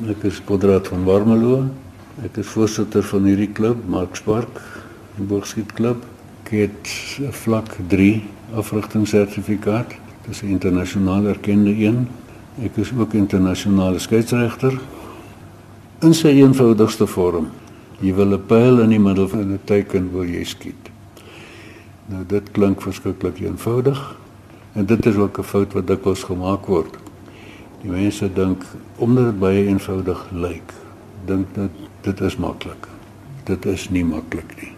[0.00, 1.66] Ek is Konrad van Warmelo.
[2.24, 4.56] Ek is voorsitter van hierdie klub, Markspark
[5.28, 6.00] Boogskietklub.
[6.42, 6.92] Ek het
[7.42, 8.22] vlak 3
[8.56, 9.92] afrigtingssertifikaat.
[10.24, 12.06] Dit is internasionaal erkende een.
[12.64, 14.80] Ek is ook internasionale skeieregter.
[16.00, 17.52] In sy eenvoudigste vorm.
[18.00, 20.90] Jy wil 'n pyl in die middel van 'n teiken wil jy skiet.
[22.08, 24.16] Nou dit klink verskriklik eenvoudig
[24.74, 27.11] en dit is ook 'n fout wat dikwels gemaak word.
[27.82, 28.62] Die mense dink
[29.02, 30.74] omdat dit baie eenvoudig lyk,
[31.26, 31.70] dink dat
[32.06, 32.86] dit is maklik.
[33.48, 34.70] Dit is nie maklik nie.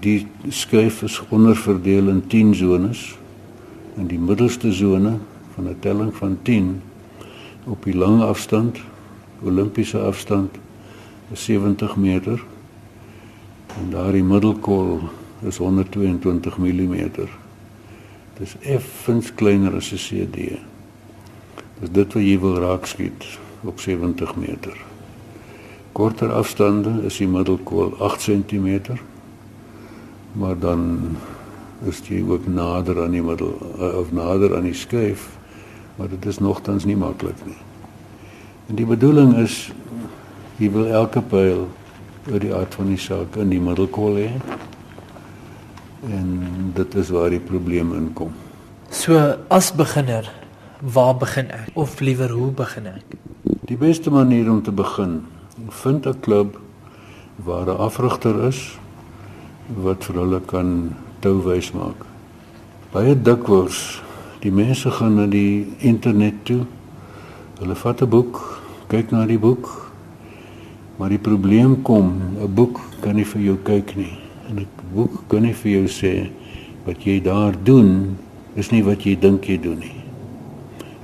[0.00, 3.02] Die skuif is onderverdeel in 10 zones.
[3.96, 5.18] In die middelste sone
[5.54, 6.80] van 'n telling van 10
[7.64, 8.80] op die lang afstand,
[9.44, 10.50] Olimpiese afstand,
[11.32, 12.44] is 70 meter.
[13.80, 15.00] En daardie middelkol
[15.42, 17.10] is 122 mm.
[18.38, 20.56] Dis effens kleiner as 'n CD.
[21.80, 23.24] Dis dit wat jy wil raak skiet
[23.64, 24.76] op 70 meter.
[25.92, 28.98] Korter afstande is die middelkol 8 cm.
[30.32, 31.16] Maar dan
[31.88, 35.36] is jy ook nader aan die middel eh, of nader aan die skuif
[35.96, 37.58] maar dit is nogtans nie maklik nie.
[38.68, 39.70] En die bedoeling is
[40.60, 41.66] jy wil elke pyl
[42.26, 44.30] oor die aard van die saak in die middelkol hê.
[46.12, 46.28] En
[46.76, 48.34] dit is waar die probleem inkom.
[48.92, 49.18] So
[49.52, 50.28] as beginner,
[50.80, 53.16] waar begin ek of liewer hoe begin ek?
[53.66, 55.22] Die beste manier om te begin,
[55.68, 56.60] vind 'n klub
[57.44, 58.78] waar 'n afrigter is
[59.68, 62.06] wat vir hulle kan touwys maak.
[62.92, 64.06] Baie dikwels
[64.46, 66.60] Die mense gaan na die internet toe.
[67.58, 69.66] Hulle vat 'n boek, kyk na die boek.
[70.98, 74.14] Maar die probleem kom, 'n boek kan nie vir jou kyk nie.
[74.48, 76.30] En 'n boek kan nie vir jou sê
[76.84, 78.16] wat jy daar doen
[78.54, 80.05] is nie wat jy dink jy doen nie.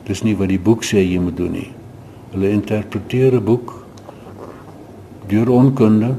[0.07, 1.71] Dis nie wat die boek sê jy moet doen nie.
[2.33, 3.85] Hulle interpreteer 'n boek
[5.29, 6.15] deur onkunde,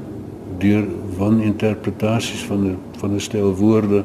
[0.59, 0.85] deur
[1.17, 4.03] van interpretasies van 'n van 'n stel woorde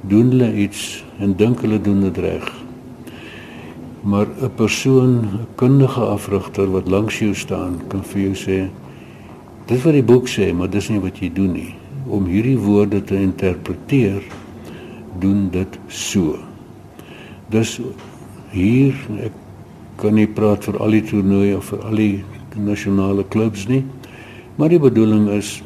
[0.00, 2.52] doen hulle iets en dink hulle doen dit reg.
[4.02, 8.68] Maar 'n persoon, 'n kundige afrigter wat langs jou staan, kan vir jou sê
[9.66, 11.74] dis wat die boek sê, maar dis nie wat jy doen nie.
[12.08, 14.22] Om hierdie woorde te interpreteer,
[15.18, 16.38] doen dit so.
[17.48, 17.80] Dus
[18.50, 19.32] hier ek
[20.00, 22.24] kan nie praat vir al die toernooie of vir al die
[22.56, 23.84] nasionale klubs nie.
[24.56, 25.60] Maar die bedoeling is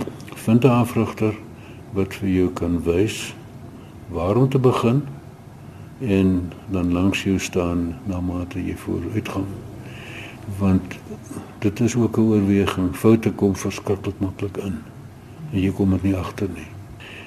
[0.45, 1.34] vind 'n afrigter
[1.94, 3.34] wat vir jou kan wys
[4.11, 5.03] waar om te begin
[6.00, 9.47] en dan langs jou staan na mate jy vooruitgaan.
[10.59, 10.99] Want
[11.59, 12.97] dit is ook 'n oorweging.
[12.97, 14.78] Foute kom verskriklik maklik in.
[15.53, 16.74] En jy kom er nie agter nie.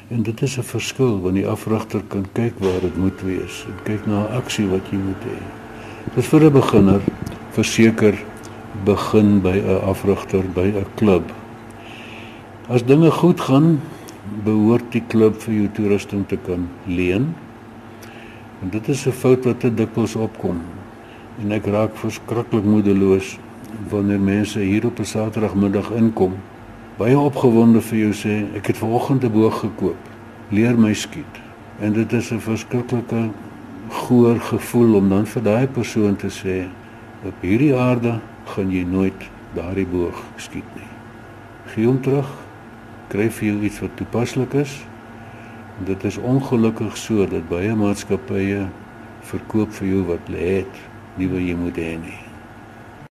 [0.07, 3.75] En dit is 'n verskil want die afrigter kan kyk waar dit moet wees en
[3.83, 5.39] kyk na 'n aksie wat jy moet hê.
[6.15, 7.01] Dis vir 'n beginner
[7.51, 8.15] verseker
[8.85, 11.31] begin by 'n afrigter by 'n klub.
[12.69, 13.79] As dinge goed gaan,
[14.43, 17.35] behoort die klub vir jou toerusting te kan leen.
[18.61, 20.61] En dit is 'n fout wat te dikwels opkom.
[21.41, 23.37] En ek raak verskriklik moedeloos
[23.89, 26.33] wanneer mense hier op 'n Saterdagmiddag inkom,
[26.97, 30.01] baie opgewonde vir jou sê, ek het vanoggend 'n boog gekoop.
[30.49, 31.35] Leer my skiet.
[31.79, 33.29] En dit is 'n verskriklike
[33.89, 36.67] goeie gevoel om dan vir daai persoon te sê,
[37.25, 40.89] op hierdie aarde gaan jy nooit daardie boog skiet nie.
[41.65, 42.27] Gee hom terug
[43.07, 44.85] kry vir jou iets wat toepaslik is.
[45.85, 48.67] Dit is ongelukkig so dat baie maatskappye
[49.21, 50.73] verkoop vir jou wat hulle het,
[51.15, 52.26] nie wat jy moet hê nie.